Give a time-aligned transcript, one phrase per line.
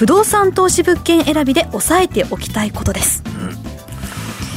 [0.00, 3.22] 不動産投資物件選びで抑えておきたいことです。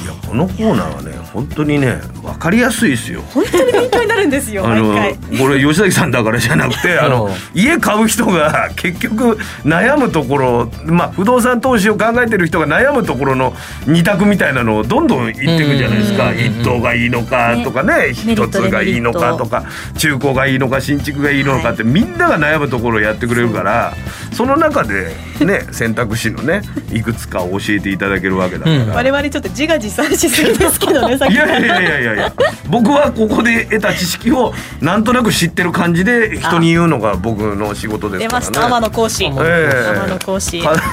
[0.06, 3.22] いやこのコーナーはね本当にね分かりやすいですよ。
[3.34, 4.94] 本当に勉強になるんですよあの
[5.38, 13.54] これ吉崎さんだからじゃなくてあの家買う人が結局悩むところまあ不動産投資を考えてる人が悩むところの
[13.86, 16.32] 二択みたいなのをどんどん言っていくじゃないですか。
[16.32, 19.66] うん一棟がいいのかとかね一ットつがいいのかとか
[19.98, 23.94] 中古がいいのか新築がいいのかってみんなが悩むところをやってくれるから
[24.32, 26.62] その中でね選択肢のね
[26.92, 28.96] いくつかを教えていただけるわけだから。
[28.96, 32.13] 我々ちょっと自画自賛しすぎですけどねさっきいやいやいやいや。
[32.13, 32.34] いやいや。
[32.70, 38.46] 僕はここで得た知識をなんとなく知ってる感じで人に言うのが僕の仕事です出からね。
[38.48, 38.66] ました。
[38.68, 39.26] 天野講師。
[39.26, 40.62] え天え野講師。
[40.62, 40.74] か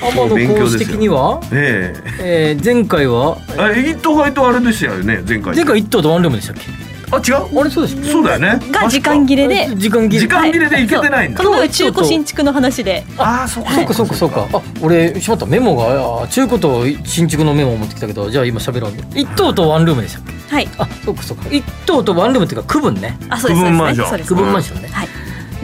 [0.00, 2.52] 天野講師的には、ええ。
[2.52, 3.38] えー、前回は？
[3.58, 5.54] あ一等杯とあれでしたよね前回。
[5.56, 6.85] 前回一等とワンルームでしたっけ？
[7.10, 7.60] あ違う？
[7.60, 8.58] あれそうですそうだよね。
[8.70, 9.68] が時間切れで。
[9.76, 10.20] 時間切れ。
[10.22, 11.38] 時間切れでいけてないんだ。
[11.38, 13.04] この前中古新築の話で。
[13.18, 13.70] ああそうか。
[13.72, 14.48] そうかそうかそうか。
[14.52, 15.46] あ俺しまった。
[15.46, 20.32] メモがあ中古と新築のメモを持ってきたけどじゃあ今喋ろう一等とワンルームでしたっけ？
[20.54, 20.68] はい。
[20.78, 21.48] あそうかそうか。
[21.50, 23.16] 一等とワンルームっていうか区分ね。
[23.28, 24.08] あそうです区分マンション。
[24.08, 24.28] そうです。
[24.28, 24.88] 区分マンションね。
[24.88, 25.08] はい。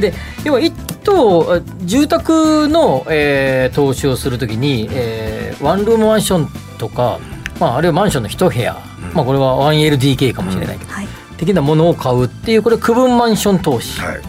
[0.00, 0.72] で要は一
[1.04, 7.18] 棟あ住宅の、えー投資をするときに、えーワンルームマンションとか、
[7.60, 8.76] まあ、あるいはマンションの一部屋、
[9.12, 11.08] まあ、これは 1LDK かもしれないけど、はい
[11.44, 14.20] 的なものを買うっていうこれ区分マンション投資はい。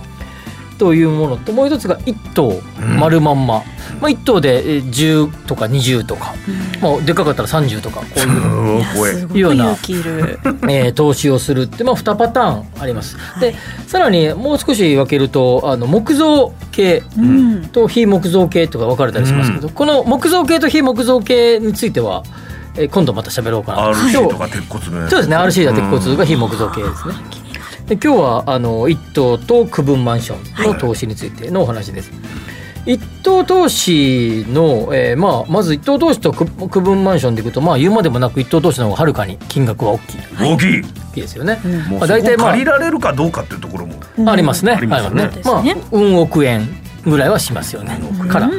[0.79, 2.59] というものともう一つが一棟
[2.97, 3.61] 丸まんま、
[4.01, 6.33] まあ、一棟でえー10とか20とか、
[6.81, 8.27] まあ、でかかったら30とかこういう。
[8.27, 9.13] うん怖い。
[9.13, 10.39] すごく勇気いる。
[10.67, 13.15] えー投資をするって、まあ、2パターンあります。
[13.39, 13.53] で
[13.85, 17.65] さらにもう少し分けるとあの木造系うん。
[17.67, 22.23] と非木造系とか分かれたりしますけど、この木造系と非木造系については、
[22.75, 25.05] えー今度また喋ろうかなと RC と今か鉄骨ね。
[25.05, 27.13] 日そうですね RC だ鉄骨が非木造系ですね。
[27.87, 32.11] で今日はあの一棟と区分マンションの投資についてのお話です。
[32.85, 40.81] 一棟投資の、えーまあ、まず一棟投資と区区分マンションでいくと、まあ、言うまでもなく一棟投資の方がはるかに金額は大きい大きい。
[40.81, 41.59] 大きいですよね。
[41.89, 44.31] もうまあ、大体まあ借りられるかどうかっていうところも。
[44.31, 44.73] ありますね。
[44.73, 46.67] ありますねありまあ、うん億円
[47.05, 47.99] ぐらいはしますよね。
[48.27, 48.49] から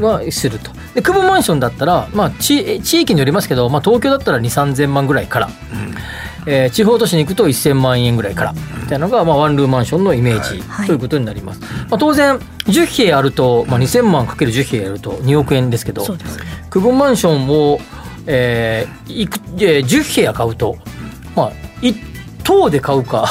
[0.00, 0.70] はすると。
[0.94, 5.48] で区分マンションだったら、まあ、地地域によりますけど、まあ、東京だったら2 3 0 0 0万ぐらいから、
[6.46, 8.52] えー地方都市に行くと1000万円ぐらいから。
[8.52, 10.86] みたいなのが、まあ、ワンルームマンションのイメージ、はい。
[10.86, 11.60] ということになります。
[11.60, 16.04] まあ、当然10部屋あると、まあ、2000万かける10部屋やると2億円ですけど
[16.70, 17.78] 区分マンションを、
[18.26, 20.76] えーいくえー10部屋買うと、
[21.36, 21.94] まあ、1
[22.44, 23.28] 棟で買うか、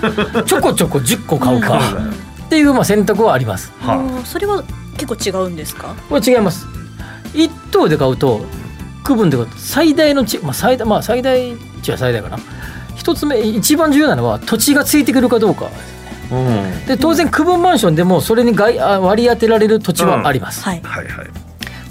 [0.46, 1.78] ちょこちょこ10個買うか
[2.46, 3.72] っていうまあ選択はあります。
[3.80, 4.62] はあーそれは
[4.96, 5.94] 結構違うんですか？
[6.08, 6.66] これ違います。
[7.34, 8.44] 1棟で買うと
[9.04, 12.38] 区分で買うと最大のち、まあ、最大まあ最大値は最大かな。
[12.96, 15.70] 一つ目一番重要なのは土地がついてくるかどうか。
[16.32, 16.86] うん。
[16.86, 20.62] で当然区分マンションでもそれに外あ割り当てられる土地はあります。
[20.64, 21.26] はいはいはい。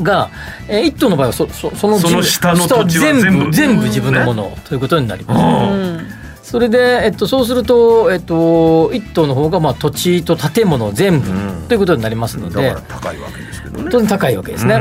[0.04, 0.30] が、
[0.68, 5.42] えー、1棟の場合はそそそのその下の土地は全部全部自分のものということになります。
[5.72, 6.08] うん
[6.45, 13.89] それで、えっと、そうすると、えっと、1棟の方がまあ土地と建物全部うんということになりますので、高いわけですけどね。
[13.89, 14.79] 当然高いわけですね。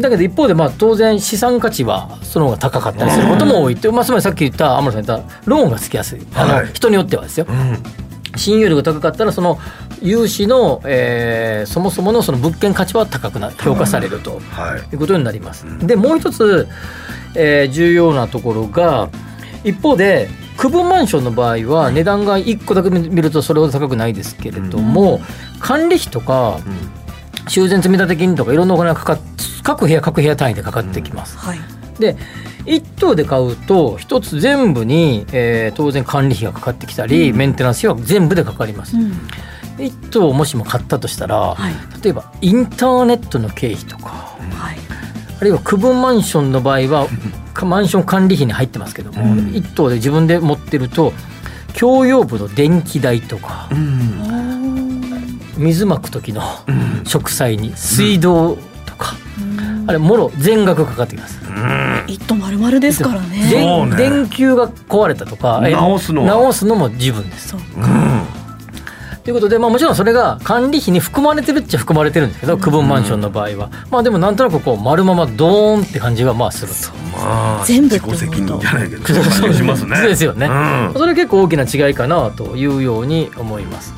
[0.00, 7.44] だけど一方でまあ当然資産価値はその方が高かったりすることも多いって、まあ、つまりさっき言った天野さん言ったローンがつきやすいあの、はい人によってはですよ。
[7.50, 7.78] うん。
[8.36, 9.58] 信用力が高かったらその
[10.00, 14.40] 融資の、えーそもそものその物件価値は高くな評価されると。
[14.50, 14.94] はい。
[14.94, 15.66] いうことになります。
[15.86, 16.66] でもう一つ、
[17.34, 19.10] えー重要なところが
[19.64, 20.30] 一方で
[20.64, 25.20] 区分マンションの場合は値段が1個だけ見るとそれほど高くないですけれども、
[25.60, 26.58] 管理費とか
[27.48, 29.18] 修繕積立金とかいろんなお金がかかっ
[29.62, 31.36] 各部屋各部屋単位でかかってきます。
[31.36, 31.58] はい。
[31.98, 32.16] で
[32.64, 38.96] 1棟で買うと1つ全部に、えー当然管理費がかかってきたり、メンテナンス費は全部でかかります。
[38.96, 39.12] うん。
[39.76, 41.74] 1棟もしも買ったとしたら、はい。
[42.02, 44.78] 例えばインターネットの経費とかはい
[45.40, 47.08] あるいは区分マンションの場合は
[47.52, 51.12] か マンション管理費に入ってますけども、うん一棟で自分で持ってると
[51.78, 55.40] 共用部の電気代とかうん。
[55.56, 57.02] 水まく時のうん。
[57.04, 59.14] 植栽に水道とか、
[59.86, 61.38] あれもろ全額かかってきます。
[61.46, 61.84] うん。
[62.06, 68.22] 一棟丸々ですからね電球が壊れたとかえ直すのは直すのも自分ですそううん。
[69.24, 76.94] ということで、まあ、もちろんそれが管理費に含まれてるっちゃ含まれてるんですけど区分マンションの場合は、まあでもなんとなくこう丸ままドーンって感じがまあすると。
[77.16, 79.96] まあ全部自己責任じゃないけどそんな感じしますね。
[79.96, 80.92] そうですよね、うん。
[80.94, 83.94] それ結構大きな違いかなというように思います。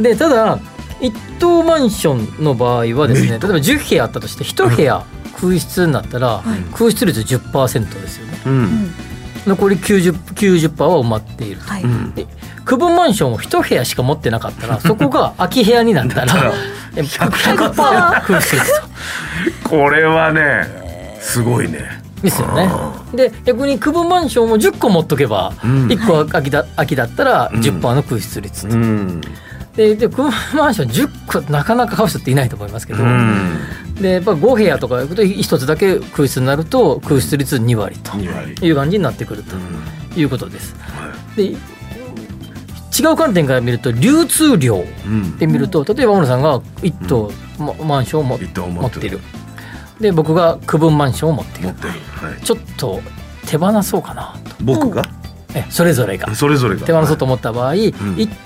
[0.00, 0.60] でただ
[1.00, 5.04] 一棟マンションの場合はですね例えば10部屋あったとして1部屋
[5.40, 6.40] 空室になったら
[6.72, 8.38] 空室率10%ですよね。
[8.46, 8.94] うん。
[9.44, 11.68] 残り 90%, 90は埋まっていると。
[11.68, 12.14] はい、うん。
[12.14, 12.26] で
[12.64, 16.52] 区分マンションを1部屋しか持ってなかったら そこが空き部屋になったら
[16.96, 20.82] え100%空室率とこれはね
[21.20, 22.02] すごいね。
[22.22, 22.70] ですよね。
[23.14, 25.86] で逆に区分マンションを10個持っとけば、うん。
[25.88, 29.20] 1個空きだ空きだったら10%の空室率と、うん。
[29.74, 33.58] でで区分マンション10個なかなか買う人っていないと思いますけど、うん。
[34.00, 38.16] でやっぱ5部屋とか行くと1つだけ空室になると空室率2割と
[38.64, 39.56] いう感じになってくると
[40.18, 40.76] いうことです。
[41.36, 41.56] で
[42.98, 45.38] 違う観点から見ると流通量うん。
[45.38, 49.20] で見ると例えば小野さんが1棟ママンションをも一棟持っている。
[50.00, 51.68] で僕が区分マンションを持っている。
[51.68, 51.90] 持ってる。
[51.90, 52.40] はい。
[52.42, 53.00] ちょっと
[53.46, 54.56] 手放そうかなと。
[54.60, 55.04] 僕が？
[55.54, 56.34] えそれぞれが。
[56.34, 56.86] それぞれが。
[56.86, 57.92] 手放そうと思った場合、一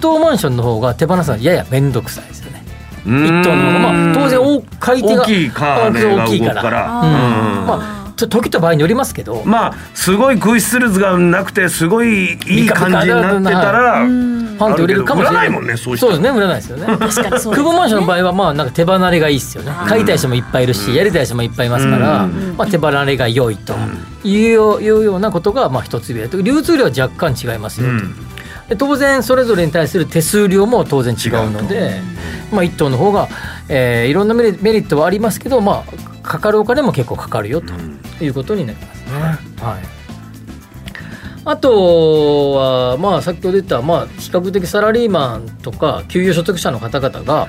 [0.00, 2.64] 棟マンションの方が手放すのはやや面倒くさいですよね。
[3.04, 6.54] 一一棟の方がまあ当然大買い手が大きいカーネが大きいから。
[6.54, 6.86] 動くから。
[6.88, 7.66] あうん。
[7.66, 14.36] まあ時と場合によりますけど、まあすごい空室率がなくてすごいいい感じになってたらうん。
[14.58, 15.50] パンと売れるかもしれない。
[15.50, 16.86] もんねそうそうですね売らないですよ ね。
[16.86, 19.72] 久保マンションの場合はまあなんか手離れがいいですよね。
[19.86, 22.54] 買いたい人もいっぱいいるし、やりたい人もいっぱいいますから、うん。
[22.56, 23.74] まあ、手離れが良いと
[24.24, 27.88] いうよいうなことがまあ一つ上で流通量は若干違いますよ
[28.70, 32.00] と、当然それぞれに対する手数料も当然違うので
[32.50, 33.28] まあ、1棟の方が、
[33.68, 37.72] えーいろんなメリメリットはありますけど、まあ、かかるお金も結構かかるよと
[38.24, 39.12] いうことになりますね。
[39.62, 39.96] はい。
[41.44, 47.48] あとは、まあ、先ほど言った、まあ、比較的サラリーマンとか給与所得者の方々が、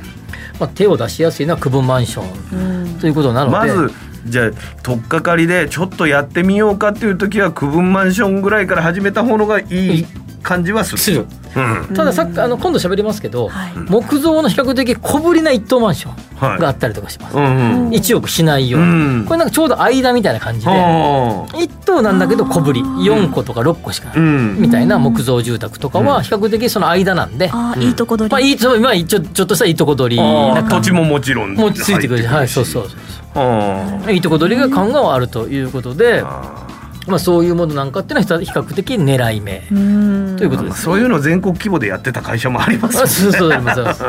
[0.59, 3.91] まあ、手を出しやすいのは区分マンションということなので、まず
[4.25, 4.51] じゃあ
[4.83, 9.63] 取っかかりでちょっとやってみようかっていう時は区分マンションぐらいから始めた方のがい
[10.01, 10.05] い
[10.47, 10.97] 感じはする。
[10.97, 11.25] する。
[11.55, 11.95] うん。
[11.95, 13.73] たださっきあの今度喋りますけど、はい。
[13.89, 17.37] 木造の比較的小ぶりな一棟マンションがあったりとかします。
[17.37, 17.89] うんうん。
[17.89, 19.25] 1億しないような、うん。
[19.25, 32.99] これなんかちょうど間みたいな感じで、は1棟なんだけど小ぶり4個とか6個しかない、みたいな木造住宅とかは比較的その間なんで、あーいいとこ取り、まあいいちょちょっとしたいいとこ取り土地ももちろんもついてくるしはいそうそうそう
[33.35, 34.13] あそう。
[34.13, 36.66] いいとこ取りが勘があるということで、あ
[37.07, 39.65] まあ、そういうものなんかっていうのは比較的狙い目。
[39.71, 40.35] うん。
[40.37, 43.93] ということです、そういうの全国規模でやってた会社もありますよあそうそうそうそう。
[43.93, 44.07] そ う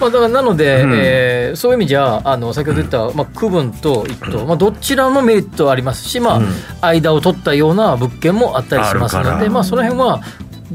[0.00, 0.92] まあ、だからなので、うん。
[0.94, 6.48] えーそういう意味じゃあの先ほど言った、まあ、区分と一棟、まあ、どちらもメリットはありますし、まあうん。
[6.80, 10.20] 間を取ったような物件もあったりしますので、まあ、その辺は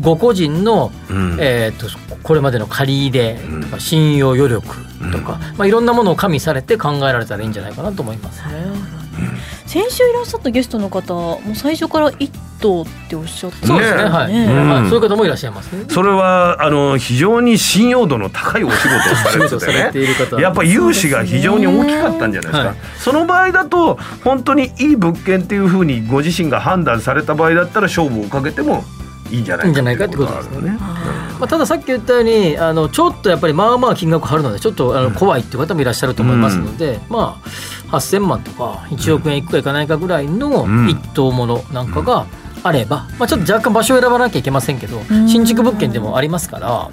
[0.01, 1.37] ご個人の、うん。
[1.39, 1.87] えー、と
[2.23, 4.67] これまでの借り入れとか信用余力
[5.11, 9.04] とか、まあ、いろんなものを加味されて考えられたらいいんじゃないかなと思いますね。
[9.65, 15.75] 先週いらっしゃったゲストの方もう最初から一頭っておっしゃってそうですねはい、そういう方もいらっしゃいます？
[15.75, 15.85] ね。
[15.89, 20.41] それはあの非常に信用度の高いお仕事をされてている方てね。
[20.41, 22.69] やっぱ融資が非常に大きかったんじゃないですか。
[22.69, 22.75] はい。
[22.97, 28.83] その場合だと本当にいい物件っていうふうにご自身が判断された場合だったら勝負をかけても
[29.31, 30.71] いいんじゃないいいんじゃないかってことですね。
[30.71, 30.77] ね。
[30.79, 37.47] まあ、たださっき言ったようにあのちょっとやっぱりまあまあ金額張るのでちょっとあの怖いっていう方もいらっしゃると思いますので、まあ
[37.97, 40.89] 8,000万とか1億円いくかいかないかぐらいのうん。
[40.89, 42.25] 一棟ものなんかが
[42.67, 45.27] あれば、まあ、ちょっと若干場所を選ばなきゃいけませんけどん。
[45.29, 46.89] 新築物件でもありますから、ま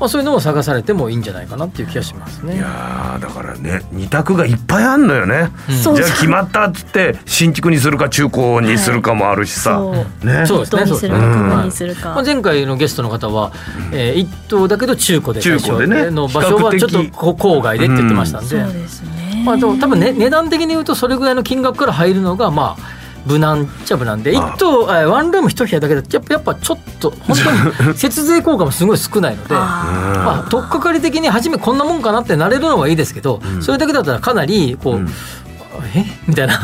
[0.00, 2.56] あ、そういうのも探されてもいいんじゃないかなっていう気がしますね。
[2.56, 5.74] いやーだからね二択がいっぱいあんのよね、うん。
[5.74, 5.96] そう。
[5.96, 9.90] じゃあ決まったっつって新築にするか中古にするかもあるしさ、そ
[10.22, 10.26] う。
[10.26, 10.44] ね。
[10.46, 11.22] そうですねどうにするか。
[11.70, 13.52] そうですねまあ、前回のゲストの方は、
[13.92, 16.10] えー一棟だけど中古で中古でね。
[16.10, 18.48] の場所はちょっとこ郊外でって言ってましたんで。
[18.48, 19.16] そうですね。
[19.46, 22.95] まあ、多分ね値段的に言うとそれぐらいの金額から入るのがまあ
[23.26, 24.54] 無難っちゃ無難で一あ。
[24.54, 27.36] あ棟えーワンルーム一部屋だけだとやっぱやっぱちょっと本
[27.82, 29.54] 当に 節税効果もすごい少ないので。
[29.54, 35.08] あまあ、取っかかり的に初めこんなもんかなってなれるのはいいですけど、それだけだったらかなりこう、うん。
[35.94, 36.04] え？
[36.26, 36.58] みたいな、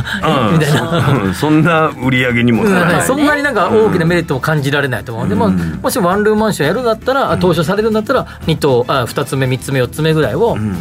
[0.49, 1.09] うんみたいな。
[1.25, 5.25] うんそんな売り上げにもならない、そんなになんか大きなメリットも感じられないと思う。
[5.27, 5.51] ので、まあ、
[5.83, 10.77] もしワンルームマンションやるんだったら、あ投資されるんだったら2棟あ2つ目3つ目4つ目ぐらいをうん。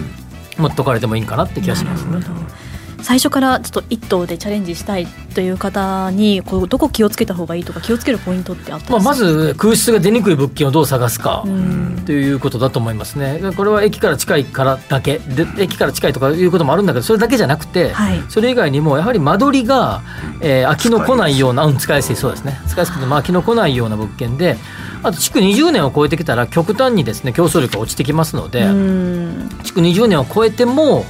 [0.58, 2.20] 持っとかれてもいいかなって気がしますね。
[3.01, 13.39] 最初からちょっと一頭でチャレンジしたいという方にこうどこ気をつけた方がいいとか気をつけるポイントってあったんまあ、ですか、まず空室が出にくい物件をどう探すかうんということだと思いますね。
[13.55, 20.01] これは駅から近いからだけで駅から近いとかいうこともあるんだけどそれだけじゃなくて、はいそれ以外にもやはり間取りが、
[20.41, 22.60] えー飽きの来ないような、うん、使いやすいそうですね。
[22.67, 22.79] 使い。
[22.79, 24.58] やすくて、まあ、飽きの来ないような物件で
[25.03, 29.50] あと築20年を超えてきたら極端にですね競争力が落ちてきますのでうん。
[29.63, 31.05] 築20年を超えても、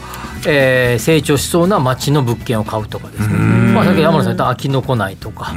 [0.47, 3.33] えー成長しそうな町の物件を買うとかですね、
[3.73, 5.53] まあ、さっき山野さん言った飽きのこないとか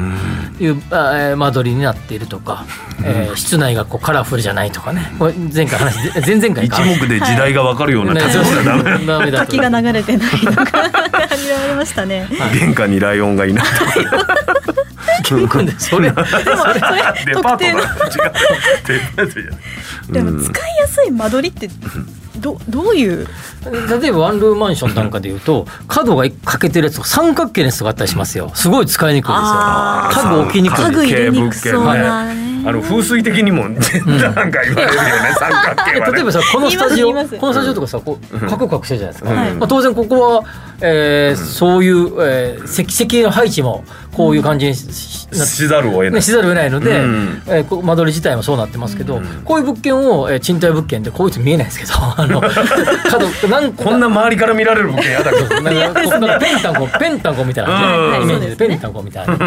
[0.61, 2.65] いう、あえー間取りになっているとか、
[3.05, 5.13] えー室内がこうカラフルじゃないとかね。
[5.19, 10.65] これ前回話 前々回一か目で時代が分かるようなね建物はダメダメだと滝が流れてないとか。
[11.25, 12.29] 感じられましたね。
[12.53, 13.65] 玄関にライオンがいない
[15.25, 15.47] それ
[15.79, 16.13] それ
[20.11, 21.69] でも使いやすい間取りって
[22.45, 23.27] どどういう？
[24.01, 28.51] 例えばワンルームマンションなんかでいうと角が欠けてるやつとか三角形のやつとかあったりしますよ。
[28.55, 29.45] すごい使いにくいですよ。
[29.47, 30.85] 家具置きにくい。
[30.85, 36.13] 家具入れにくそうなねあの風水的にもなんか言われるよね、 三角形はね。
[36.15, 40.43] 例えばさこのスタジオこのスタジオとかさこうカクカクしてるじゃないですか、はいまあ、当然ここは、
[40.87, 46.13] えーそういう、えー、石石の配置もこういう感じにしざるを得ない。
[46.13, 47.43] ね、しざるを得ないので、うん。
[47.47, 55.61] えーこう間取り自体もそうなってますけど、こういう物件を、えー賃貸物件でこういう人見えないですけど あの角なんかこんな周りから見られる物件やだけど。
[55.63, 59.39] なんかこうなんかペンタンコペンタンコみたいなイメージでペンタンコみたいな。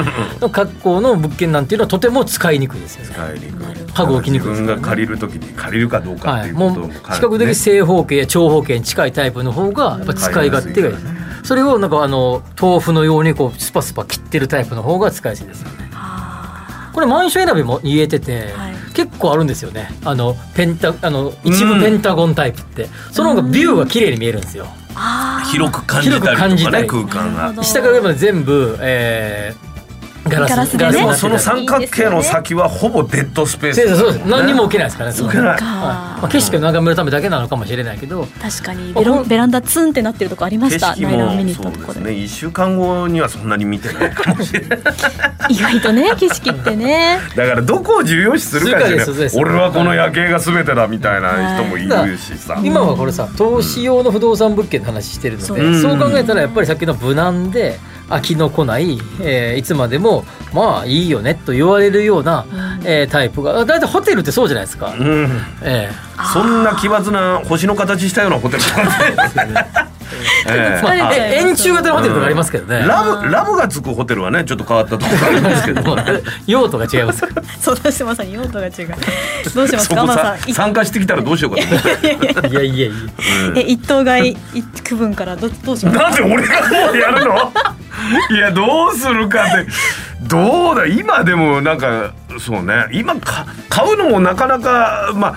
[0.42, 3.16] の格好の物件なんていうのはとても使いにくいですよね。
[3.40, 3.54] 帰り
[3.94, 4.68] 家具置きにくいですね。
[4.68, 10.96] が借りるときに借りるかどうかっはい、ていうこともうも考えて比較的正方形や長方形に近いタイプの方がやっぱ使い勝手がいい、
[11.48, 15.90] それをなんかあの豆腐のようにこうスパスパ切ってるタイプの方が使いやすいですよね。
[16.94, 18.76] これマンション選びも言えてて、はい。
[18.94, 19.88] 結構あるんですよね。
[20.04, 24.68] あのペンタあの一部ペンタゴンタイプって、その方がビューが綺麗に見えるんですよ、
[25.52, 27.64] 広く感じたりとかね空間が。
[27.64, 29.67] 下から上まで全部、えー
[30.30, 30.92] ガラスガラスでね。
[30.92, 33.76] でもガラスその三角形の先はほぼデッドスペース。
[33.78, 38.26] そうですそうです何にも置けないですからねその置けないはいまあ、景色を眺めるためだけなのかもしれないけど。
[38.42, 38.94] 確かに。
[38.94, 40.96] ベロベランダツンってなってるとこありま景した。
[40.96, 42.00] 色も見に行っそたとこで。
[42.00, 42.24] うですね。
[42.24, 44.80] 一週間後にはそんなに見てないかもしれない。
[45.50, 47.20] 意外とね景色ってね。
[47.36, 52.60] だからどこを重要視するかですじゃそうです俺はこの夜景が全てだみたいな人もいるしさ。
[52.64, 55.76] 今はこれさ投資用の不動産物件の話してるので、そう。
[55.82, 62.46] そう考えたらやっぱりさっきの無難で飽きのこない、えーいつまでもまあいいよねと言われるような、
[62.86, 65.30] えータイプがだいたいホテルってそうじゃないですか、うん。
[65.62, 65.90] え
[66.34, 68.64] そんな奇抜な星の形したようなホテル。
[70.50, 75.98] ええ疲れちゃいますえ円柱型のホテルとかありますけどね、ラブラブがつくホテルはねちょっと変わったところありますけど
[76.48, 77.24] 用途が違います。
[77.60, 78.74] そうだしてまさに用途が違う。
[79.54, 80.36] どうしますか？
[80.54, 81.62] 参加してきたらどうしようか
[82.42, 82.48] と。
[82.48, 82.90] いやいやいや。
[83.58, 86.04] え一等買い一区分からどどうしますか？
[86.04, 87.52] なんで俺がもうやるの？
[88.32, 89.68] いやどうするかって。
[90.24, 92.88] どうだ今でもなんかそうね。
[92.92, 95.36] 今か買うのもなかなかま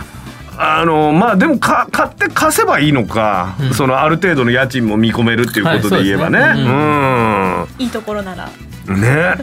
[0.56, 3.74] ああのまあでもか買って貸せばいいのか、うん。
[3.74, 7.84] そのある程度の家賃も見込めるっていうことで言えばね、はいそうですね。
[7.84, 8.48] いいところなら。
[8.88, 9.34] うんね。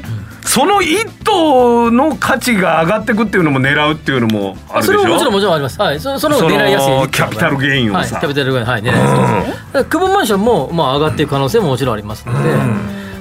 [0.43, 5.01] その一棟の価値が上がっていくっていうのも狙うっていうのもあるでしょ？
[5.01, 5.81] それももちろんもちろんあります。
[5.81, 7.09] はい、そその狙いやすい。
[7.12, 8.00] キャピタルゲインをさ。
[8.00, 8.65] はい、キャピタルゲイン。
[8.65, 9.38] はい狙いやすいですね。
[9.38, 12.50] だから久保マンションもまあ上がっていく可能性ももちろんありますので、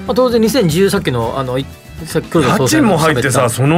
[0.07, 1.65] まあ当然2010さっきのあのい
[2.05, 3.77] さっき黒田家総裁賃も入って喋さその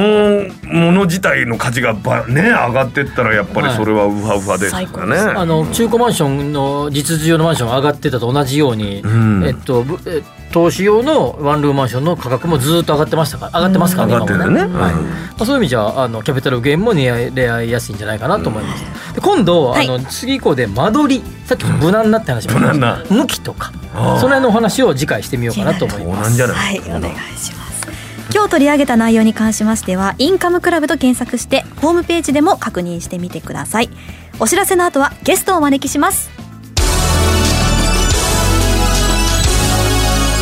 [0.63, 5.17] もの自体の価値がばね上がってったらやっぱりそれはウハウハですかね。
[5.17, 9.43] 最あの中古マンションの実需用のマンションが上がってたと同じように、ん。
[9.45, 10.21] えっとぶえ
[10.51, 14.61] 投資用のワンルームマンションの価格もずっと上がってましたから上がってますからね、上がってる今もね。
[14.61, 14.93] はい。
[14.93, 18.83] まあ、そういう意味じゃあのキャピタルゲインも狙いやすいんじゃないかなと思います。
[19.13, 22.85] で今度、はいあの次以降で間取りさっきの無難なって話もありました。
[22.85, 23.23] 無難な。
[23.23, 23.71] 向きとか。
[23.93, 26.29] その辺のお話を次回してみようかなと思います。
[26.29, 26.79] なんじゃない？
[26.79, 27.87] はいお願いします。
[28.33, 33.89] 今日取り上げた内容に関しましてはインカムクラブと検索してホームページでも確認してみてください。
[34.39, 36.38] お知らせの後はゲストをお招きします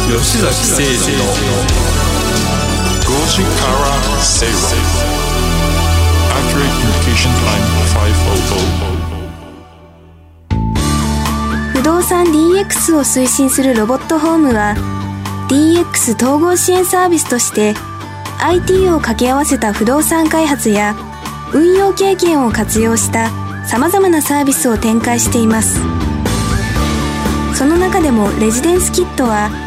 [0.08, 0.88] 吉崎誠二
[1.18, 1.26] の
[3.04, 3.92] 5時から
[4.24, 4.56] 正論
[6.32, 7.68] Accurate Communication Time
[11.74, 14.76] 500不動産 DX を推進するロボットホームは
[15.50, 17.74] DX 統合支援サービスとして
[18.40, 20.96] IT を掛け合わせた不動産開発や
[21.54, 23.30] 運用経験を活用した
[23.68, 25.82] 様々なサービスを展開しています。
[27.58, 29.67] その中でもレジデンスキットは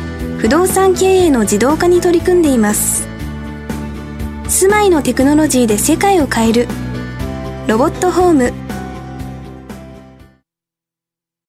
[0.41, 3.07] 不動産経営の自動化に取り組んでいます。
[4.49, 6.67] 住まいのテクノロジーで世界を変える。
[7.67, 8.51] ロボットホーム。